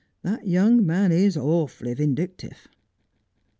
[0.23, 2.67] That young man i awfully vindictive.'